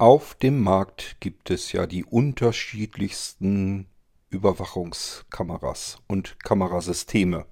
[0.00, 3.86] Auf dem Markt gibt es ja die unterschiedlichsten
[4.30, 7.44] Überwachungskameras und Kamerasysteme.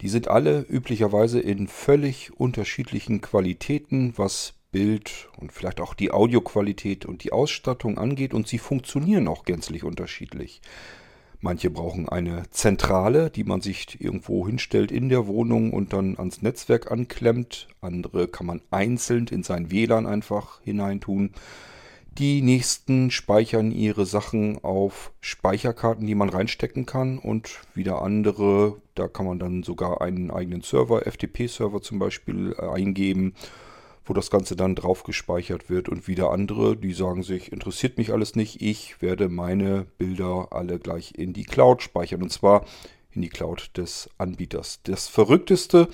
[0.00, 7.04] Die sind alle üblicherweise in völlig unterschiedlichen Qualitäten, was Bild und vielleicht auch die Audioqualität
[7.04, 10.60] und die Ausstattung angeht und sie funktionieren auch gänzlich unterschiedlich.
[11.40, 16.42] Manche brauchen eine Zentrale, die man sich irgendwo hinstellt in der Wohnung und dann ans
[16.42, 17.68] Netzwerk anklemmt.
[17.80, 21.32] Andere kann man einzeln in sein WLAN einfach hineintun.
[22.18, 27.18] Die nächsten speichern ihre Sachen auf Speicherkarten, die man reinstecken kann.
[27.18, 32.66] Und wieder andere, da kann man dann sogar einen eigenen Server, FTP-Server zum Beispiel, äh,
[32.66, 33.34] eingeben
[34.06, 35.88] wo das Ganze dann drauf gespeichert wird.
[35.88, 40.78] Und wieder andere, die sagen sich, interessiert mich alles nicht, ich werde meine Bilder alle
[40.78, 42.22] gleich in die Cloud speichern.
[42.22, 42.64] Und zwar
[43.12, 44.80] in die Cloud des Anbieters.
[44.84, 45.88] Das Verrückteste,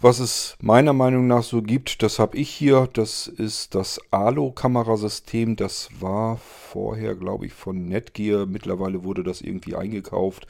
[0.00, 2.88] was es meiner Meinung nach so gibt, das habe ich hier.
[2.92, 5.56] Das ist das ALO-Kamerasystem.
[5.56, 8.46] Das war vorher, glaube ich, von Netgear.
[8.46, 10.46] Mittlerweile wurde das irgendwie eingekauft.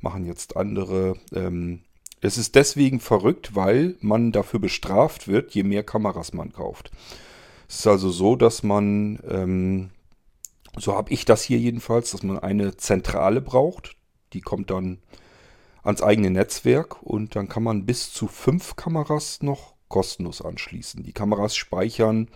[0.00, 1.16] Machen jetzt andere.
[1.34, 1.80] Ähm,
[2.22, 6.92] es ist deswegen verrückt, weil man dafür bestraft wird, je mehr Kameras man kauft.
[7.68, 9.90] Es ist also so, dass man, ähm,
[10.78, 13.96] so habe ich das hier jedenfalls, dass man eine Zentrale braucht.
[14.32, 14.98] Die kommt dann
[15.82, 21.02] ans eigene Netzwerk und dann kann man bis zu fünf Kameras noch kostenlos anschließen.
[21.02, 22.28] Die Kameras speichern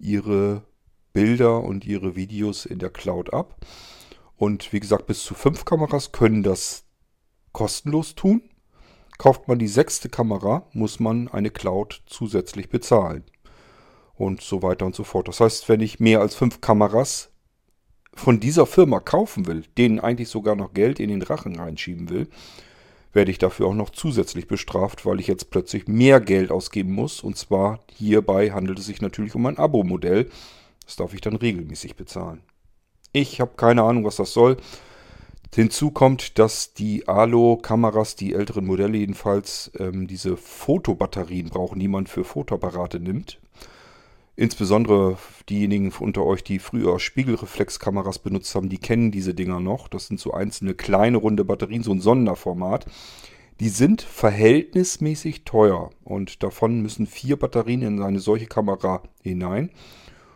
[0.00, 0.64] ihre
[1.12, 3.64] Bilder und ihre Videos in der Cloud ab.
[4.36, 6.84] Und wie gesagt, bis zu fünf Kameras können das
[7.52, 8.42] kostenlos tun.
[9.18, 13.24] Kauft man die sechste Kamera, muss man eine Cloud zusätzlich bezahlen.
[14.14, 15.28] Und so weiter und so fort.
[15.28, 17.30] Das heißt, wenn ich mehr als fünf Kameras
[18.14, 22.28] von dieser Firma kaufen will, denen eigentlich sogar noch Geld in den Rachen reinschieben will,
[23.12, 27.20] werde ich dafür auch noch zusätzlich bestraft, weil ich jetzt plötzlich mehr Geld ausgeben muss.
[27.22, 30.30] Und zwar hierbei handelt es sich natürlich um ein Abo-Modell.
[30.84, 32.42] Das darf ich dann regelmäßig bezahlen.
[33.12, 34.58] Ich habe keine Ahnung, was das soll.
[35.54, 42.06] Hinzu kommt, dass die ALO-Kameras, die älteren Modelle jedenfalls, ähm, diese Fotobatterien brauchen, die man
[42.06, 43.40] für Fotoapparate nimmt.
[44.36, 45.18] Insbesondere
[45.48, 49.88] diejenigen unter euch, die früher Spiegelreflexkameras benutzt haben, die kennen diese Dinger noch.
[49.88, 52.86] Das sind so einzelne kleine runde Batterien, so ein Sonderformat.
[53.58, 59.70] Die sind verhältnismäßig teuer und davon müssen vier Batterien in eine solche Kamera hinein.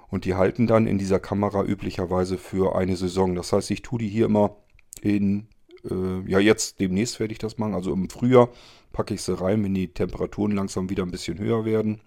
[0.09, 3.37] Und die halten dann in dieser Kamera üblicherweise für eine Saison.
[3.37, 4.57] Das heißt, ich tue die hier immer
[5.03, 5.49] in,
[5.89, 8.49] äh, ja jetzt demnächst werde ich das machen, also im Frühjahr
[8.93, 12.01] packe ich sie rein, wenn die Temperaturen langsam wieder ein bisschen höher werden.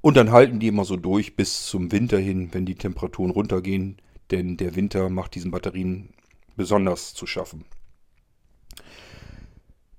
[0.00, 3.96] Und dann halten die immer so durch bis zum Winter hin, wenn die Temperaturen runtergehen,
[4.30, 6.10] denn der Winter macht diesen Batterien
[6.56, 7.64] besonders zu schaffen.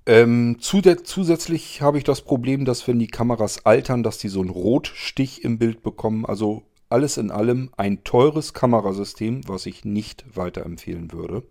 [0.06, 4.50] Ähm, zusätzlich habe ich das Problem, dass wenn die Kameras altern, dass die so einen
[4.50, 6.26] Rotstich im Bild bekommen.
[6.26, 11.44] Also alles in allem ein teures Kamerasystem, was ich nicht weiterempfehlen würde.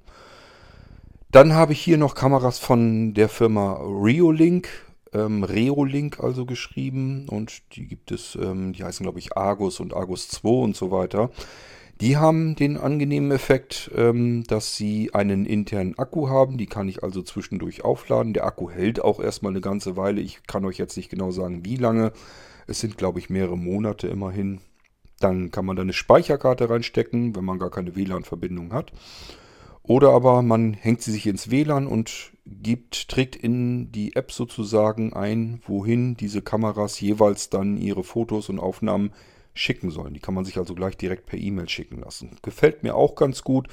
[1.30, 4.68] Dann habe ich hier noch Kameras von der Firma Reolink,
[5.12, 9.94] ähm, Reolink also geschrieben und die gibt es, ähm, die heißen glaube ich Argus und
[9.94, 11.30] Argus 2 und so weiter.
[12.00, 16.56] Die haben den angenehmen Effekt, ähm, dass sie einen internen Akku haben.
[16.56, 18.34] Die kann ich also zwischendurch aufladen.
[18.34, 20.20] Der Akku hält auch erstmal eine ganze Weile.
[20.20, 22.12] Ich kann euch jetzt nicht genau sagen, wie lange.
[22.68, 24.60] Es sind, glaube ich, mehrere Monate immerhin.
[25.20, 28.92] Dann kann man da eine Speicherkarte reinstecken, wenn man gar keine WLAN-Verbindung hat.
[29.82, 35.12] Oder aber man hängt sie sich ins WLAN und gibt, trägt in die App sozusagen
[35.14, 39.12] ein, wohin diese Kameras jeweils dann ihre Fotos und Aufnahmen
[39.54, 40.14] schicken sollen.
[40.14, 42.36] Die kann man sich also gleich direkt per E-Mail schicken lassen.
[42.42, 43.68] Gefällt mir auch ganz gut.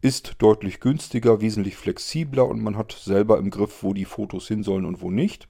[0.00, 4.62] Ist deutlich günstiger, wesentlich flexibler und man hat selber im Griff, wo die Fotos hin
[4.62, 5.46] sollen und wo nicht.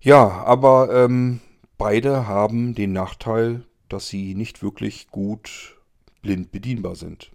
[0.00, 1.40] Ja, aber ähm,
[1.78, 5.76] Beide haben den Nachteil, dass sie nicht wirklich gut
[6.22, 7.32] blind bedienbar sind.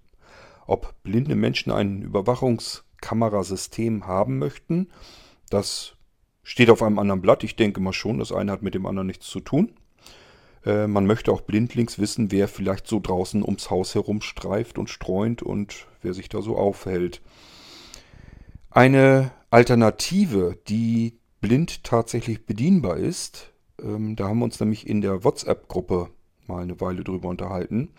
[0.67, 4.89] Ob blinde Menschen ein Überwachungskamerasystem haben möchten,
[5.49, 5.95] das
[6.43, 7.43] steht auf einem anderen Blatt.
[7.43, 9.73] Ich denke mal schon, das eine hat mit dem anderen nichts zu tun.
[10.65, 14.89] Äh, man möchte auch blindlings wissen, wer vielleicht so draußen ums Haus herum streift und
[14.89, 17.21] streunt und wer sich da so aufhält.
[18.69, 23.50] Eine Alternative, die blind tatsächlich bedienbar ist,
[23.83, 26.09] ähm, da haben wir uns nämlich in der WhatsApp-Gruppe
[26.47, 27.89] mal eine Weile drüber unterhalten.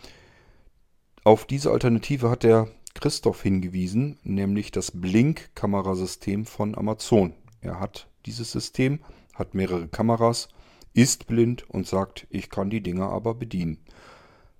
[1.24, 7.34] Auf diese Alternative hat der Christoph hingewiesen, nämlich das Blink-Kamerasystem von Amazon.
[7.60, 9.00] Er hat dieses System,
[9.34, 10.48] hat mehrere Kameras,
[10.94, 13.78] ist blind und sagt, ich kann die Dinger aber bedienen.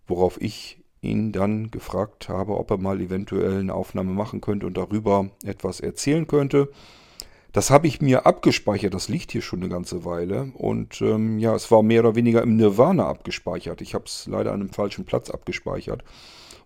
[0.07, 4.77] Worauf ich ihn dann gefragt habe, ob er mal eventuell eine Aufnahme machen könnte und
[4.77, 6.71] darüber etwas erzählen könnte.
[7.53, 10.53] Das habe ich mir abgespeichert, das liegt hier schon eine ganze Weile.
[10.55, 13.83] Und ähm, ja, es war mehr oder weniger im Nirvana abgespeichert.
[13.83, 16.03] Ich habe es leider an einem falschen Platz abgespeichert,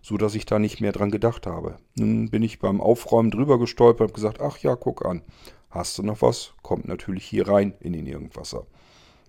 [0.01, 1.75] so dass ich da nicht mehr dran gedacht habe.
[1.95, 5.23] Nun bin ich beim Aufräumen drüber gestolpert und gesagt, ach ja, guck an,
[5.69, 6.53] hast du noch was?
[6.61, 8.65] Kommt natürlich hier rein in den Irgendwasser.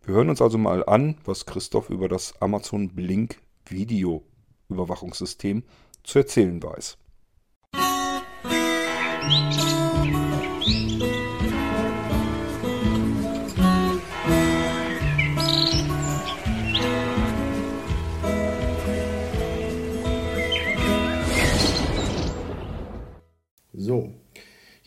[0.04, 4.22] Wir hören uns also mal an, was Christoph über das Amazon Blink Video
[4.68, 5.64] Überwachungssystem
[6.04, 6.98] zu erzählen weiß.
[9.50, 9.87] So,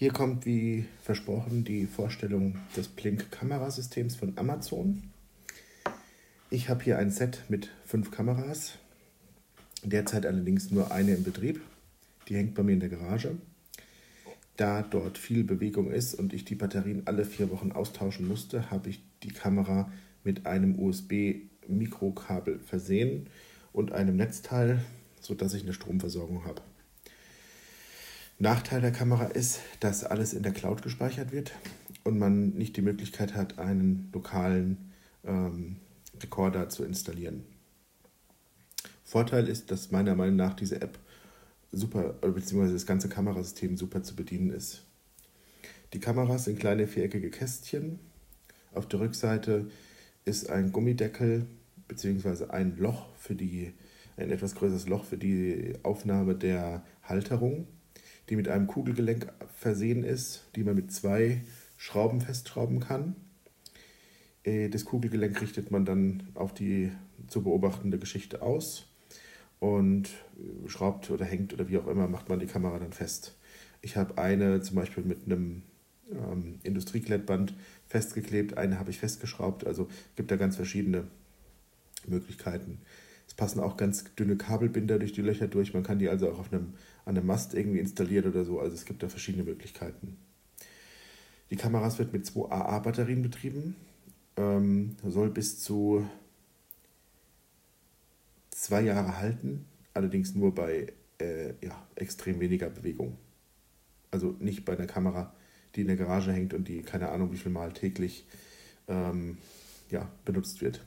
[0.02, 5.04] hier kommt wie versprochen die Vorstellung des Blink-Kamerasystems von Amazon.
[6.50, 8.80] Ich habe hier ein Set mit fünf Kameras,
[9.84, 11.62] derzeit allerdings nur eine in Betrieb.
[12.28, 13.38] Die hängt bei mir in der Garage.
[14.58, 18.90] Da dort viel Bewegung ist und ich die Batterien alle vier Wochen austauschen musste, habe
[18.90, 19.92] ich die Kamera
[20.24, 23.28] mit einem USB-Mikrokabel versehen
[23.72, 24.84] und einem Netzteil,
[25.20, 26.64] sodass ich eine Stromversorgung habe.
[28.42, 31.52] Nachteil der Kamera ist, dass alles in der Cloud gespeichert wird
[32.04, 34.92] und man nicht die Möglichkeit hat, einen lokalen
[35.24, 35.76] ähm,
[36.20, 37.44] Rekorder zu installieren.
[39.04, 40.98] Vorteil ist, dass meiner Meinung nach diese App
[41.72, 44.86] super, beziehungsweise das ganze Kamerasystem super zu bedienen ist.
[45.94, 48.00] Die Kameras sind kleine viereckige Kästchen.
[48.74, 49.70] Auf der Rückseite
[50.26, 51.46] ist ein Gummideckel
[51.88, 53.74] beziehungsweise ein Loch für die,
[54.18, 57.68] ein etwas größeres Loch für die Aufnahme der Halterung
[58.30, 61.42] die mit einem Kugelgelenk versehen ist, die man mit zwei
[61.78, 63.16] Schrauben festschrauben kann.
[64.44, 66.92] Äh, das Kugelgelenk richtet man dann auf die
[67.28, 68.88] zu beobachtende Geschichte aus
[69.60, 73.38] und äh, schraubt oder hängt oder wie auch immer macht man die Kamera dann fest.
[73.82, 75.64] Ich habe eine zum Beispiel mit einem
[76.12, 77.54] ähm, Industrieklettband
[77.88, 79.66] festgeklebt, eine habe ich festgeschraubt.
[79.66, 81.06] Also gibt da ganz verschiedene
[82.08, 82.80] Möglichkeiten.
[83.28, 85.74] Es passen auch ganz dünne Kabelbinder durch die Löcher durch.
[85.74, 86.74] Man kann die also auch auf einem,
[87.06, 88.60] an einem Mast irgendwie installieren oder so.
[88.60, 90.18] Also es gibt da verschiedene Möglichkeiten.
[91.50, 93.76] Die Kameras wird mit zwei AA-Batterien betrieben.
[94.38, 96.08] Ähm, soll bis zu
[98.50, 103.18] zwei Jahre halten, allerdings nur bei äh, ja, extrem weniger Bewegung.
[104.12, 105.34] Also nicht bei einer Kamera,
[105.76, 108.26] die in der Garage hängt und die keine Ahnung wie viel Mal täglich
[108.88, 109.38] ähm,
[109.90, 110.82] ja, benutzt wird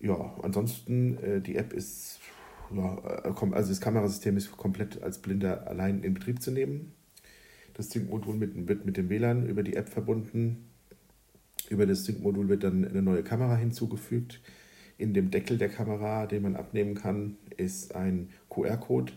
[0.00, 2.20] ja, ansonsten, äh, die App ist,
[2.70, 6.92] also das Kamerasystem ist komplett als Blinder allein in Betrieb zu nehmen.
[7.74, 10.68] Das Sync-Modul wird mit dem WLAN über die App verbunden.
[11.68, 14.40] Über das Sync-Modul wird dann eine neue Kamera hinzugefügt.
[14.98, 19.12] In dem Deckel der Kamera, den man abnehmen kann, ist ein QR-Code,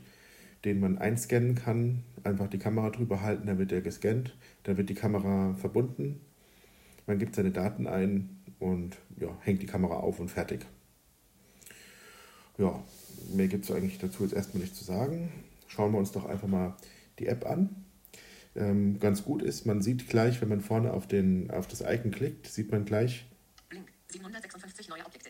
[0.63, 2.03] den man einscannen kann.
[2.23, 4.37] Einfach die Kamera drüber halten, dann wird er gescannt.
[4.63, 6.21] Dann wird die Kamera verbunden.
[7.05, 8.29] Man gibt seine Daten ein
[8.59, 10.65] und ja, hängt die Kamera auf und fertig.
[12.57, 12.83] Ja,
[13.33, 15.31] mehr gibt es eigentlich dazu jetzt erstmal nicht zu sagen.
[15.67, 16.75] Schauen wir uns doch einfach mal
[17.19, 17.83] die App an.
[18.55, 22.11] Ähm, ganz gut ist, man sieht gleich, wenn man vorne auf, den, auf das Icon
[22.11, 23.25] klickt, sieht man gleich
[24.09, 25.29] 756 neue Objekte.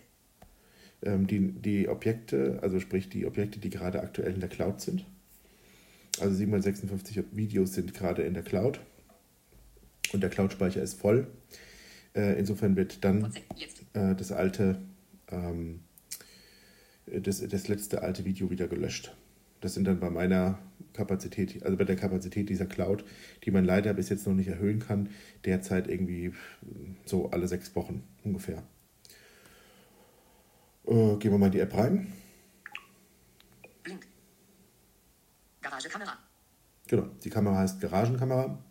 [1.03, 5.05] Ähm, die, die Objekte, also sprich die Objekte, die gerade aktuell in der Cloud sind.
[6.19, 8.79] Also 756 Videos sind gerade in der Cloud
[10.11, 11.27] und der Cloud-Speicher ist voll.
[12.15, 13.33] Äh, insofern wird dann
[13.93, 14.81] äh, das alte,
[15.31, 15.79] ähm,
[17.05, 19.15] das, das letzte alte Video wieder gelöscht.
[19.61, 20.59] Das sind dann bei meiner
[20.93, 23.05] Kapazität, also bei der Kapazität dieser Cloud,
[23.43, 25.09] die man leider bis jetzt noch nicht erhöhen kann,
[25.45, 26.33] derzeit irgendwie
[27.05, 28.63] so alle sechs Wochen ungefähr.
[30.85, 32.11] Äh, gehen wir mal in die App rein.
[33.83, 34.05] Blink.
[35.61, 36.17] Garagekamera.
[36.87, 38.61] Genau, die Kamera heißt Garagenkamera.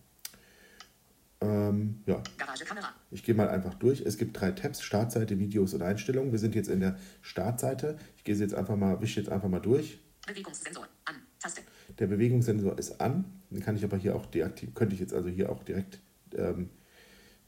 [1.42, 2.22] Ähm, ja.
[2.38, 2.94] Garagekamera.
[3.10, 4.00] Ich gehe mal einfach durch.
[4.00, 6.30] Es gibt drei Tabs: Startseite, Videos und Einstellungen.
[6.30, 7.98] Wir sind jetzt in der Startseite.
[8.16, 9.98] Ich gehe jetzt einfach mal, wische jetzt einfach mal durch.
[10.26, 11.16] Bewegungssensor an.
[11.40, 11.62] Taste.
[11.98, 13.24] Der Bewegungssensor ist an.
[13.50, 14.74] Den kann ich aber hier auch deaktivieren.
[14.74, 15.98] Könnte ich jetzt also hier auch direkt
[16.34, 16.70] ähm,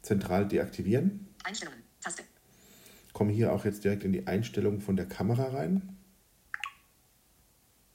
[0.03, 1.29] zentral deaktivieren.
[1.45, 1.81] Einstellungen.
[2.01, 2.25] Taste.
[3.13, 5.97] Komme hier auch jetzt direkt in die Einstellungen von der Kamera rein.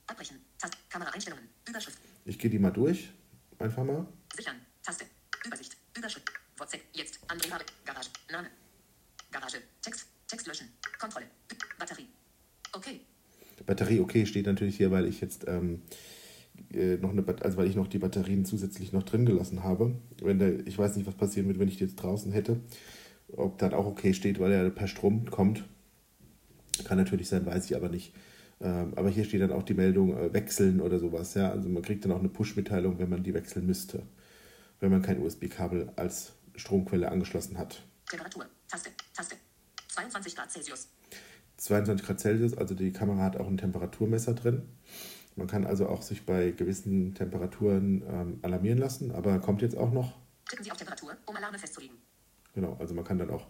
[0.07, 0.37] Abbrechen.
[0.57, 0.77] Taste.
[0.89, 1.45] Kameraeinstellungen.
[1.67, 1.99] Überschrift.
[2.23, 3.11] Ich gehe die mal durch.
[3.57, 4.07] Einfach mal.
[4.33, 4.55] Sichern.
[5.99, 6.31] Überschrift.
[6.57, 6.81] WhatsApp.
[6.93, 7.19] Jetzt.
[7.27, 7.65] André Habe.
[7.85, 8.09] Garage.
[8.31, 8.47] Name.
[9.31, 9.57] Garage.
[9.81, 10.07] Text.
[10.27, 10.67] Text löschen.
[10.99, 11.25] Kontrolle.
[11.77, 12.07] Batterie.
[12.73, 13.01] Okay.
[13.65, 15.81] Batterie okay steht natürlich hier, weil ich jetzt ähm,
[16.73, 19.95] äh, noch eine, also weil ich noch die Batterien zusätzlich noch drin gelassen habe.
[20.21, 22.61] Wenn der, ich weiß nicht, was passieren würde, wenn ich die jetzt draußen hätte.
[23.35, 25.65] Ob dann auch okay steht, weil er per Strom kommt.
[26.85, 28.13] Kann natürlich sein, weiß ich aber nicht.
[28.61, 31.33] Ähm, aber hier steht dann auch die Meldung äh, wechseln oder sowas.
[31.33, 31.51] Ja?
[31.51, 34.03] Also man kriegt dann auch eine Push-Mitteilung, wenn man die wechseln müsste.
[34.79, 37.83] Wenn man kein USB-Kabel als Stromquelle angeschlossen hat.
[38.09, 38.45] Temperatur.
[38.67, 38.91] Taste.
[39.13, 39.35] Taste.
[39.89, 40.87] 22 Grad Celsius.
[41.57, 44.63] 22 Grad Celsius, also die Kamera hat auch ein Temperaturmesser drin.
[45.35, 49.91] Man kann also auch sich bei gewissen Temperaturen ähm, alarmieren lassen, aber kommt jetzt auch
[49.91, 50.17] noch.
[50.49, 51.97] Tippen Sie auf Temperatur, um Alarme festzulegen.
[52.53, 53.47] Genau, also man kann dann auch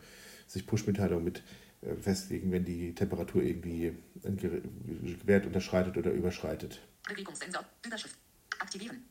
[0.48, 1.44] sich Push-Mitteilungen mit
[1.82, 6.82] äh, festlegen, wenn die Temperatur irgendwie einen Wert unterschreitet oder überschreitet.
[7.08, 7.64] Bewegungssensor.
[7.86, 8.18] Überschrift.
[8.60, 9.04] Aktivieren.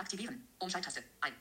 [0.00, 0.40] Aktivieren.
[0.58, 1.00] Umschalttaste.
[1.20, 1.32] Ein.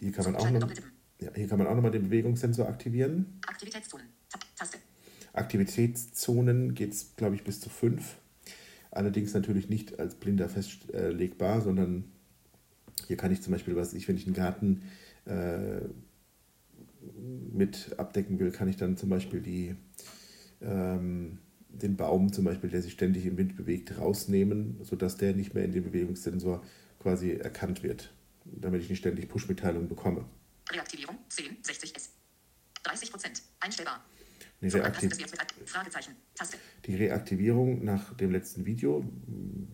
[0.00, 0.92] Hier kann man auch, Umschalten noch, doppeltippen.
[1.20, 3.38] ja, hier kann man auch nochmal den Bewegungssensor aktivieren.
[3.46, 4.06] Aktivitätszonen.
[4.56, 4.78] Taste.
[5.32, 8.16] Aktivitätszonen geht es, glaube ich, bis zu fünf.
[8.90, 12.10] Allerdings natürlich nicht als blinder festlegbar, sondern
[13.06, 14.82] hier kann ich zum Beispiel, was ich, wenn ich einen Garten
[15.26, 15.80] äh,
[17.52, 19.76] mit abdecken will, kann ich dann zum Beispiel die,
[20.60, 25.54] ähm, den Baum, zum Beispiel, der sich ständig im Wind bewegt, rausnehmen, sodass der nicht
[25.54, 26.64] mehr in den Bewegungssensor
[26.98, 28.12] quasi erkannt wird,
[28.44, 30.24] damit ich nicht ständig Push-Mitteilungen bekomme.
[30.70, 31.18] Reaktivierung.
[31.28, 31.58] 10.
[31.62, 32.10] 60 S.
[32.82, 33.42] 30 Prozent.
[33.60, 34.04] Einstellbar.
[34.60, 35.12] Anpassen Reaktiv
[36.84, 39.04] die Reaktivierung nach dem letzten Video,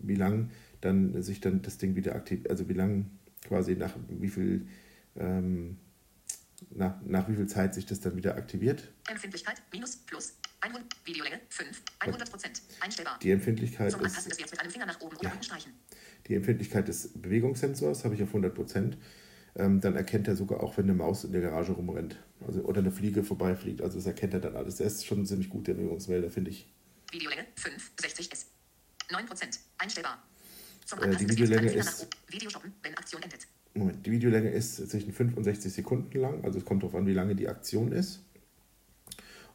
[0.02, 0.50] wie lang
[0.83, 3.11] dann sich dann das Ding wieder aktiviert, also wie lang
[3.47, 4.66] quasi nach wie viel
[5.16, 5.78] ähm,
[6.71, 8.93] nach, nach wie viel Zeit sich das dann wieder aktiviert.
[9.09, 9.62] Empfindlichkeit.
[9.73, 9.97] Minus.
[9.97, 10.35] Plus.
[10.61, 10.85] 100.
[11.04, 11.40] Videolänge.
[11.49, 11.83] 5.
[12.00, 12.62] 100 Prozent.
[12.81, 13.19] Einstellbar.
[13.21, 15.33] Die Empfindlichkeit Zum Anpassen des ist Werts mit einem Finger nach oben oder Ja.
[15.33, 15.73] unten streichen.
[16.26, 18.97] Die Empfindlichkeit des Bewegungssensors habe ich auf 100 Prozent.
[19.57, 22.16] Ähm, dann erkennt er sogar auch, wenn eine Maus in der Garage rumrennt.
[22.47, 23.83] Also, oder eine Fliege vorbeifliegt.
[23.83, 24.76] Also das erkennt er dann alles.
[24.76, 26.69] Der ist schon ziemlich gut, der Bewegungsmelder, finde ich.
[27.12, 28.47] Videolänge 5, 60 S.
[29.12, 29.61] 9 Prozent.
[29.78, 30.23] Einstellbar.
[30.85, 32.09] Zum Äh, die Videolänge ist-.
[32.28, 32.50] Video
[32.83, 33.47] wenn Aktion endet.
[33.75, 36.45] Moment, die Videolänge ist zwischen 65 Sekunden lang.
[36.45, 38.23] Also es kommt darauf an, wie lange die Aktion ist.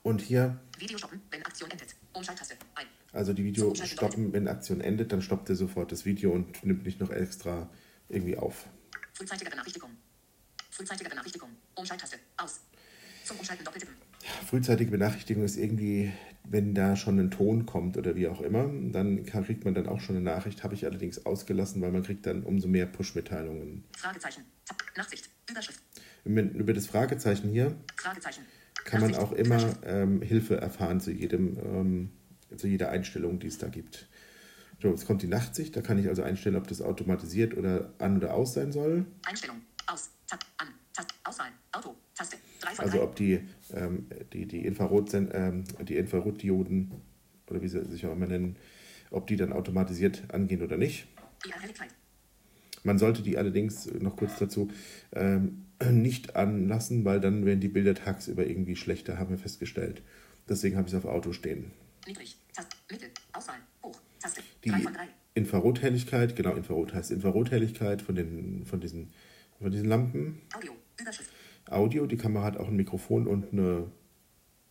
[0.04, 1.96] Und hier Video stoppen, wenn Aktion endet.
[2.14, 2.56] Umschalttaste.
[2.76, 2.88] Ein.
[3.12, 6.86] Also die Video stoppen, wenn Aktion endet, dann stoppt er sofort das Video und nimmt
[6.86, 7.70] nicht noch extra
[8.08, 8.68] irgendwie auf.
[9.14, 9.90] Frühzeitige Benachrichtigung.
[10.70, 11.50] Frühzeitige Benachrichtigung.
[11.76, 12.18] Umschalttaste.
[12.38, 12.62] Aus.
[13.26, 13.96] Zum Umschalten doppeltippen.
[14.46, 16.12] Frühzeitige Benachrichtigung ist irgendwie,
[16.44, 20.00] wenn da schon ein Ton kommt oder wie auch immer, dann kriegt man dann auch
[20.00, 23.84] schon eine Nachricht, habe ich allerdings ausgelassen, weil man kriegt dann umso mehr Push-Mitteilungen.
[23.98, 24.44] Fragezeichen.
[24.96, 25.30] Nachsicht.
[25.50, 25.82] Überschrift.
[26.26, 28.44] Über das Fragezeichen hier Fragezeichen.
[28.84, 29.32] kann man Nachsicht.
[29.32, 32.12] auch immer ähm, Hilfe erfahren zu jedem, ähm,
[32.56, 34.08] zu jeder Einstellung, die es da gibt.
[34.82, 38.18] So, jetzt kommt die Nachtsicht, da kann ich also einstellen, ob das automatisiert oder an
[38.18, 39.06] oder aus sein soll.
[39.26, 39.58] Einstellung.
[39.88, 40.10] Aus.
[40.28, 40.40] Tab.
[40.58, 40.68] An.
[40.94, 41.14] Taste.
[41.24, 41.50] Auswahl.
[41.74, 41.96] Auto.
[42.16, 42.38] Taste.
[42.62, 43.04] 3 von Also 3.
[43.04, 43.42] ob die,
[43.74, 46.92] ähm, die, die, Infrarot, ähm, die Infrarotdioden
[47.50, 48.56] oder wie sie sich auch immer nennen,
[49.12, 51.08] ob die dann automatisiert angehen oder nicht.
[52.84, 54.70] Man sollte die allerdings, noch kurz dazu,
[55.12, 60.04] ähm, nicht anlassen, weil dann werden die Bilder tagsüber irgendwie schlechter, haben wir festgestellt.
[60.48, 61.72] Deswegen habe ich es auf Auto stehen.
[62.10, 62.36] Niedrig.
[62.54, 62.76] Taste.
[62.90, 63.12] Mittel.
[63.34, 63.60] Auswahl.
[63.84, 63.96] Hoch.
[64.20, 64.42] Taste.
[64.64, 65.08] Die 3 von 3.
[65.36, 69.14] Infrarothelligkeit, genau, Infrarot heißt Infrarothelligkeit von, den, von, diesen,
[69.60, 70.42] von diesen Lampen.
[70.56, 70.76] Audio.
[71.00, 71.32] Überschrift.
[71.70, 73.92] Audio, die Kamera hat auch ein Mikrofon und eine,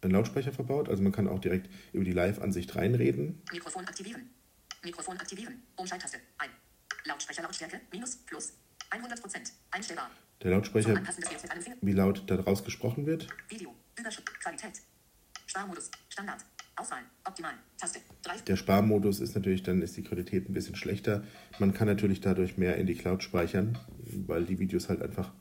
[0.01, 0.89] einen Lautsprecher verbaut.
[0.89, 3.41] Also man kann auch direkt über die Live-Ansicht reinreden.
[3.53, 4.31] Mikrofon aktivieren.
[4.83, 5.63] Mikrofon aktivieren.
[5.77, 6.19] Umschalttaste.
[6.39, 6.51] Ein.
[7.05, 7.81] Lautsprecher Lautstärke.
[7.93, 8.17] Minus.
[8.17, 8.55] Plus.
[8.91, 9.53] 100 Prozent.
[9.71, 10.11] Einstellbar.
[10.43, 11.01] Der Lautsprecher,
[11.83, 13.29] wie laut da draus gesprochen wird.
[13.49, 13.73] Video.
[13.97, 14.41] Überschrift.
[14.41, 14.83] Qualität.
[15.47, 15.91] Sparmodus.
[16.09, 16.45] Standard.
[16.79, 17.03] Auswahl.
[17.25, 17.55] Optimal.
[17.77, 18.01] Taste.
[18.23, 18.39] 3.
[18.43, 21.25] Der Sparmodus ist natürlich, dann ist die Qualität ein bisschen schlechter.
[21.59, 23.79] Man kann natürlich dadurch mehr in die Cloud speichern,
[24.27, 25.33] weil die Videos halt einfach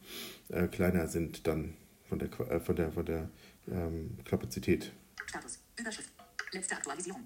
[0.49, 1.75] äh, kleiner sind dann
[2.07, 3.29] von der, äh, von der, von der
[3.67, 4.91] ähm, Kapazität.
[5.25, 5.59] Status.
[5.79, 6.11] Überschrift.
[6.51, 7.21] Letzte Aktualisierung.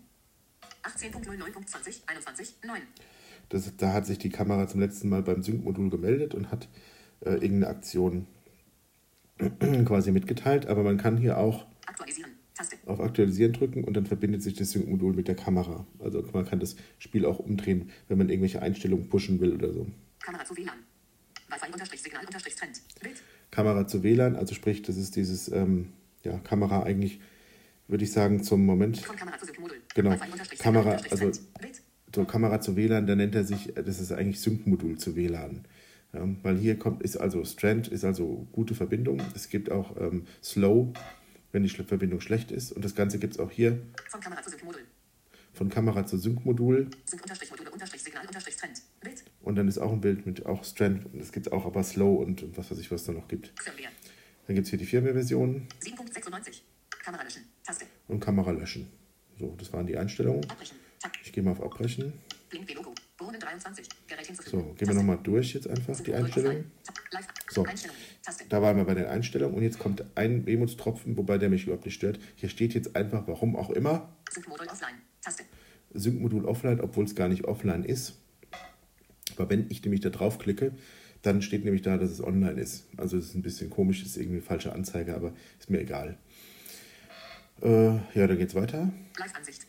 [0.84, 2.02] 18.09.20.
[2.08, 2.56] 21.
[2.66, 2.82] 9.
[3.50, 6.70] Das, da hat sich die Kamera zum letzten Mal beim Sync-Modul gemeldet und hat
[7.22, 8.28] äh, irgendeine Aktion
[9.86, 10.68] quasi mitgeteilt.
[10.68, 12.32] Aber man kann hier auch Aktualisieren.
[12.86, 15.86] Auf Aktualisieren drücken und dann verbindet sich das Sync-Modul mit der Kamera.
[16.00, 19.88] Also man kann das Spiel auch umdrehen, wenn man irgendwelche Einstellungen pushen will oder so.
[20.20, 20.76] Kamera zu WLAN.
[21.50, 22.82] Wi-Fi-Signal-Trend.
[23.02, 23.24] Bild.
[23.52, 25.90] Kamera zu WLAN, also sprich, das ist dieses ähm,
[26.24, 27.20] ja, Kamera eigentlich,
[27.88, 29.00] würde ich sagen, zum Moment.
[29.00, 29.78] Von Kamera zu Sync-Modul.
[29.94, 30.16] Genau.
[30.60, 31.32] Kamera, also
[32.16, 35.66] so Kamera zu WLAN, da nennt er sich, das ist eigentlich Sync-Modul zu WLAN.
[36.14, 39.22] Ja, weil hier kommt, ist also Strand, ist also gute Verbindung.
[39.34, 40.92] Es gibt auch ähm, Slow,
[41.52, 42.72] wenn die Verbindung schlecht ist.
[42.72, 44.82] Und das Ganze gibt es auch hier Von Kamera zu Sync-Modul.
[45.54, 46.90] von Kamera zu Sync-Modul.
[47.06, 48.82] Sync-Module-Trend.
[49.02, 49.24] Bild.
[49.42, 51.06] Und dann ist auch ein Bild mit auch Strand.
[51.14, 53.52] Das gibt es auch aber Slow und, was weiß ich, was da noch gibt.
[53.62, 53.90] Firmware.
[54.48, 56.62] Dann gibt es hier die Firmware-Version 7.96.
[57.04, 57.44] Kamera löschen.
[57.64, 57.86] Taste.
[58.08, 58.88] und Kamera löschen.
[59.40, 60.44] So, das waren die Einstellungen.
[60.50, 60.78] Abbrechen.
[61.24, 62.14] Ich gehe mal auf Abbrechen.
[62.50, 62.94] Blink-Logo.
[62.94, 62.94] Bohnen 23.
[62.94, 63.01] Gerät hinzufügen.
[64.46, 66.72] So, gehen wir nochmal durch jetzt einfach die Einstellungen.
[67.12, 67.28] Live.
[67.50, 67.66] So.
[68.50, 71.86] Da waren wir bei den Einstellungen und jetzt kommt ein Wehmutstropfen, wobei der mich überhaupt
[71.86, 72.20] nicht stört.
[72.36, 74.96] Hier steht jetzt einfach, warum auch immer, Sync-Modul offline.
[75.22, 75.44] Taste.
[75.94, 78.16] Sync-Modul offline, obwohl es gar nicht offline ist.
[79.36, 80.74] Aber wenn ich nämlich da draufklicke,
[81.22, 82.88] Dann steht nämlich da, dass es online ist.
[82.98, 86.18] Also das ist ein bisschen komisch, ist irgendwie eine falsche Anzeige, aber ist mir egal.
[87.62, 88.92] Äh, ja, dann geht's weiter.
[89.18, 89.68] Live-Ansicht.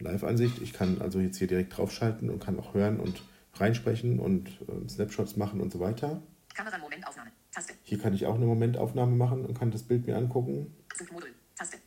[0.00, 0.60] Live-Ansicht.
[0.62, 3.22] Ich kann also jetzt hier direkt draufschalten und kann auch hören und
[3.54, 6.22] reinsprechen und äh, Snapshots machen und so weiter.
[6.54, 7.30] Kamera-Momentaufnahme.
[7.52, 7.74] Taste.
[7.82, 10.74] Hier kann ich auch eine Momentaufnahme machen und kann das Bild mir angucken.
[10.94, 11.30] Sync-Modul.
[11.56, 11.78] Taste.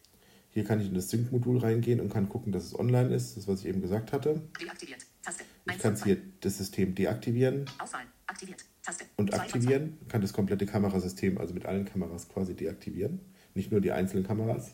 [0.49, 3.37] Hier kann ich in das Sync-Modul reingehen und kann gucken, dass es online ist.
[3.37, 4.41] Das, was ich eben gesagt hatte.
[4.61, 5.05] Deaktiviert.
[5.23, 5.43] Taste.
[5.69, 7.65] Ich kann hier das System deaktivieren.
[7.79, 8.03] Auswahl.
[8.27, 8.65] Aktiviert.
[8.83, 9.05] Taste.
[9.15, 9.97] und aktivieren.
[10.07, 13.19] Kann das komplette Kamerasystem, also mit allen Kameras quasi deaktivieren.
[13.53, 14.73] Nicht nur die einzelnen Kameras.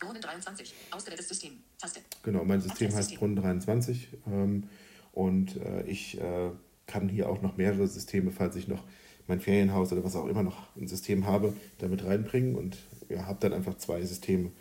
[0.00, 0.74] Brunnen 23.
[0.90, 1.52] Ausgewähltes System.
[1.78, 2.00] Taste.
[2.22, 3.18] Genau, mein System heißt System.
[3.18, 4.68] Brunnen 23 ähm,
[5.12, 6.50] und äh, ich äh,
[6.86, 8.84] kann hier auch noch mehrere Systeme, falls ich noch
[9.26, 12.78] mein Ferienhaus oder was auch immer noch ein System habe, damit reinbringen und
[13.08, 14.52] ja, habe dann einfach zwei Systeme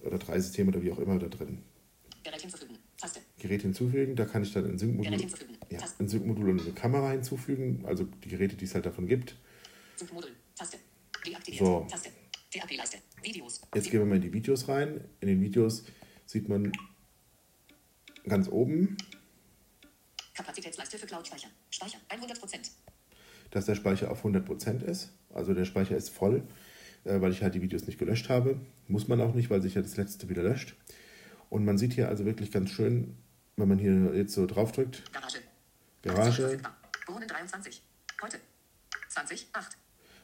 [0.00, 1.62] oder drei Systeme oder wie auch immer da drin.
[2.22, 2.78] Gerät hinzufügen.
[2.96, 3.20] Taste.
[3.38, 5.12] Gerät hinzufügen, da kann ich dann ein Sync-Modul
[5.70, 9.36] ja, ein Sync-Modul und eine Kamera hinzufügen, also die Geräte, die es halt davon gibt.
[9.96, 10.30] Sync-Modul.
[10.54, 10.78] Taste.
[11.26, 11.64] Deaktiviert.
[11.64, 11.86] So.
[11.90, 12.10] Taste.
[12.54, 12.98] DAP-Leiste.
[13.22, 13.60] Videos.
[13.74, 15.04] Jetzt gehen wir mal in die Videos rein.
[15.20, 15.84] In den Videos
[16.26, 16.72] sieht man
[18.26, 18.96] ganz oben,
[20.34, 21.48] Kapazitätsleiste für Cloud-Speicher.
[21.70, 22.70] Speicher 100%.
[23.50, 25.12] dass der Speicher auf 100% ist.
[25.34, 26.42] Also der Speicher ist voll,
[27.04, 28.58] äh, weil ich halt die Videos nicht gelöscht habe.
[28.88, 30.74] Muss man auch nicht, weil sich ja das letzte wieder löscht.
[31.50, 33.16] Und man sieht hier also wirklich ganz schön,
[33.56, 35.38] wenn man hier jetzt so draufdrückt, Garage.
[36.00, 36.60] Garage.
[37.04, 37.82] Brunnen 23.
[38.22, 38.40] Heute.
[39.08, 39.48] 20.
[39.52, 39.76] 8.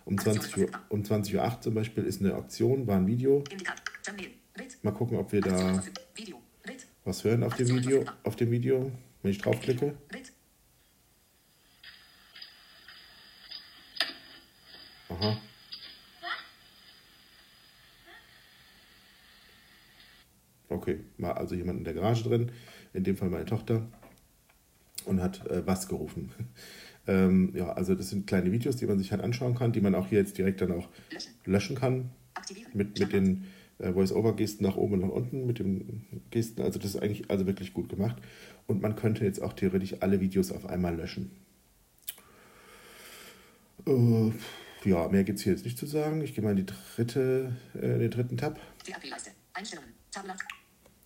[0.08, 3.44] um 20 Uhr, um 20 Uhr 8 zum Beispiel ist eine Auktion, war ein Video.
[4.82, 5.82] Mal gucken, ob wir da
[7.04, 8.04] was hören auf dem Video.
[8.24, 8.90] Auf dem Video,
[9.22, 9.94] wenn ich draufklicke.
[15.10, 15.38] Aha.
[20.70, 22.52] Okay, war also jemand in der Garage drin,
[22.94, 23.86] in dem Fall meine Tochter,
[25.04, 26.32] und hat äh, was gerufen.
[27.08, 29.94] Ähm, ja, also das sind kleine Videos, die man sich halt anschauen kann, die man
[29.94, 31.32] auch hier jetzt direkt dann auch Löschen.
[31.46, 32.10] löschen kann.
[32.34, 32.70] Aktivieren.
[32.74, 33.46] Mit, mit den
[33.78, 36.60] äh, Voice-Over-Gesten nach oben und nach unten, mit den Gesten.
[36.60, 38.16] Also das ist eigentlich also wirklich gut gemacht.
[38.66, 41.30] Und man könnte jetzt auch theoretisch alle Videos auf einmal löschen.
[43.86, 44.30] Äh,
[44.84, 46.20] ja, mehr gibt es hier jetzt nicht zu sagen.
[46.20, 48.60] Ich gehe mal in die dritte, äh, den dritten Tab.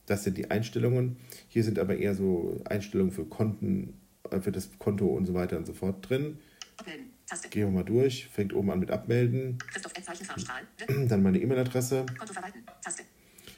[0.07, 1.17] Das sind die Einstellungen.
[1.47, 3.95] Hier sind aber eher so Einstellungen für Konten,
[4.41, 6.39] für das Konto und so weiter und so fort drin.
[6.77, 7.13] Abmelden.
[7.27, 7.49] Taste.
[7.49, 8.29] Gehen wir mal durch.
[8.29, 9.59] Fängt oben an mit Abmelden.
[11.09, 12.07] Dann meine E-Mail-Adresse.
[12.19, 12.65] Konto verwalten.
[12.83, 13.05] Taste.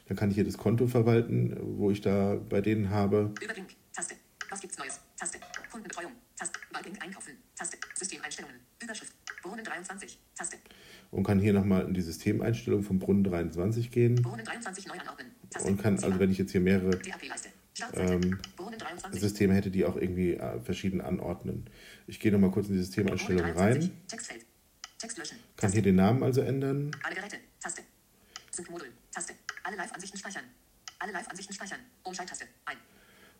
[0.09, 3.33] Dann kann ich hier das Konto verwalten, wo ich da bei denen habe.
[3.43, 3.77] Überblick.
[3.93, 4.17] Taste.
[4.51, 5.01] Was gibt's Neues?
[5.17, 5.39] Taste.
[5.71, 6.13] Kundenbetreuung.
[6.37, 6.59] Taste.
[6.73, 7.33] Wahlblick einkaufen.
[7.57, 7.79] Taste.
[7.95, 8.57] Systemeinstellungen.
[8.83, 9.13] Überschrift.
[9.43, 10.19] Brunnen 23.
[10.35, 10.57] Taste.
[11.11, 14.17] Und kann hier nochmal in die Systemeinstellung vom Brunnen 23 gehen.
[14.17, 15.33] Brunnen 23 neu anordnen.
[15.51, 15.69] Taste.
[15.69, 18.39] Und kann, also wenn ich jetzt hier mehrere ähm, Brunnen 23.
[19.21, 21.71] Systeme hätte, die auch irgendwie äh, verschieden anordnen.
[22.07, 23.91] Ich gehe nochmal kurz in die Systemeinstellung 23.
[23.91, 24.01] rein.
[24.09, 24.47] Textfeld.
[24.99, 25.39] Text löschen.
[25.57, 26.91] Kann hier den Namen also ändern.
[27.03, 27.37] Alle Geräte.
[27.61, 27.83] Taste.
[28.51, 28.89] Sync-Modul.
[29.13, 29.35] Taste.
[29.63, 30.45] Alle Live-Ansichten speichern.
[30.99, 31.81] Alle Live-Ansichten speichern.
[32.03, 32.47] Umschalttaste.
[32.65, 32.79] Ein.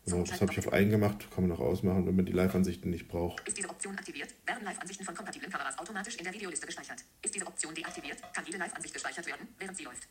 [0.05, 1.27] Genau, das habe ich auf ein gemacht.
[1.35, 3.47] Kann man auch ausmachen, wenn man die Live-Ansichten nicht braucht.
[3.49, 7.03] Ist diese Option aktiviert, werden Live-Ansichten von kompatiblen Kameras automatisch in der Videoliste gespeichert.
[7.23, 10.07] Ist diese Option deaktiviert, kann jede Live-Ansicht gespeichert werden, während sie läuft.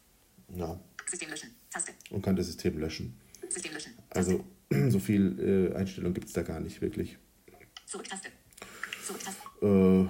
[0.56, 0.80] Ja.
[1.08, 1.52] System löschen.
[1.70, 1.94] Taste.
[2.10, 3.20] Und kann das System löschen.
[3.50, 3.94] System löschen.
[4.10, 4.32] Taste.
[4.32, 4.46] Also
[4.90, 7.18] so viel äh, Einstellung gibt es da gar nicht wirklich.
[7.86, 8.30] Zurück-Taste.
[9.06, 9.42] Zurück-Taste.
[9.62, 10.08] Äh,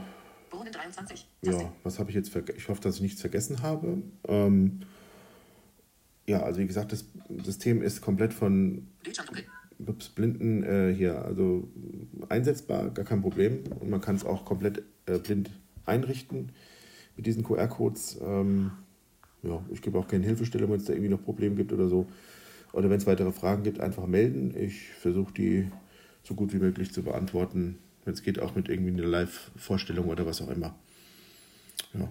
[0.50, 1.28] Brunnen 23.
[1.42, 1.62] Taste.
[1.64, 2.60] ja, was habe ich jetzt vergessen?
[2.60, 4.02] Ich hoffe, dass ich nichts vergessen habe.
[4.28, 4.82] Ähm,
[6.26, 7.06] ja, also wie gesagt, das
[7.44, 8.88] System ist komplett von.
[9.86, 11.68] Ups, Blinden äh, hier also
[12.30, 13.64] einsetzbar, gar kein Problem.
[13.80, 15.50] Und man kann es auch komplett äh, blind
[15.86, 16.52] einrichten
[17.18, 18.20] mit diesen QR-Codes.
[18.22, 18.72] Ähm,
[19.42, 22.08] ja, ich gebe auch keine Hilfestellung, wenn es da irgendwie noch Probleme gibt oder so.
[22.74, 24.54] Oder wenn es weitere Fragen gibt, einfach melden.
[24.58, 25.72] Ich versuche die
[26.24, 27.78] so gut wie möglich zu beantworten.
[28.04, 30.76] Wenn es geht, auch mit irgendwie einer Live-Vorstellung oder was auch immer.
[31.94, 32.10] Ja.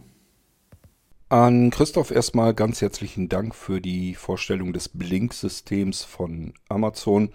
[1.29, 7.31] An Christoph erstmal ganz herzlichen Dank für die Vorstellung des Blink-Systems von Amazon.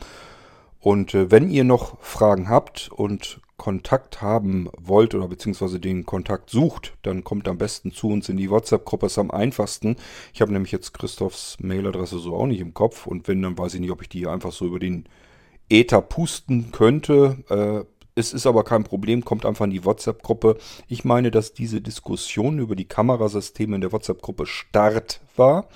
[0.80, 6.50] Und äh, wenn ihr noch Fragen habt und Kontakt haben wollt oder beziehungsweise den Kontakt
[6.50, 9.08] sucht, dann kommt am besten zu uns in die WhatsApp-Gruppe.
[9.08, 9.96] Ist am einfachsten.
[10.34, 13.08] Ich habe nämlich jetzt Christophs Mailadresse so auch nicht im Kopf.
[13.08, 15.06] Und wenn, dann weiß ich nicht, ob ich die einfach so über den
[15.70, 17.38] Ether pusten könnte.
[17.50, 17.86] Äh,
[18.18, 20.58] es ist aber kein Problem, kommt einfach in die WhatsApp-Gruppe.
[20.88, 25.68] Ich meine, dass diese Diskussion über die Kamerasysteme in der WhatsApp-Gruppe Start war.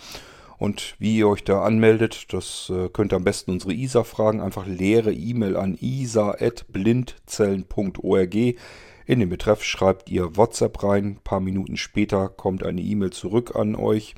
[0.61, 4.41] Und wie ihr euch da anmeldet, das äh, könnt ihr am besten unsere ISA fragen.
[4.41, 8.35] Einfach leere E-Mail an isa.blindzellen.org.
[8.35, 11.03] In den Betreff schreibt ihr WhatsApp rein.
[11.03, 14.13] Ein paar Minuten später kommt eine E-Mail zurück an euch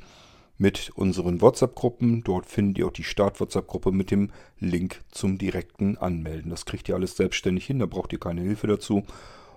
[0.58, 2.22] mit unseren WhatsApp-Gruppen.
[2.24, 6.50] Dort findet ihr auch die Start-WhatsApp-Gruppe mit dem Link zum direkten Anmelden.
[6.50, 9.04] Das kriegt ihr alles selbstständig hin, da braucht ihr keine Hilfe dazu.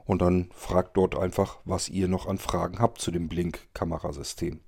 [0.06, 4.62] und dann fragt dort einfach, was ihr noch an Fragen habt zu dem Blink-Kamerasystem.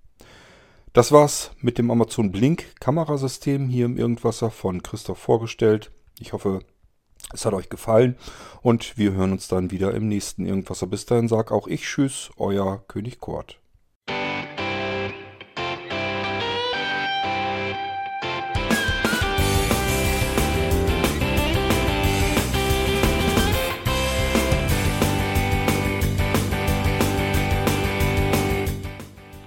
[0.91, 5.91] Das war's mit dem Amazon Blink Kamerasystem hier im Irgendwasser von Christoph vorgestellt.
[6.17, 6.62] Ich hoffe,
[7.32, 8.15] es hat euch gefallen
[8.63, 10.88] und wir hören uns dann wieder im nächsten Irgendwasser.
[10.88, 13.60] Bis dahin sag auch ich Tschüss, euer König Kurt.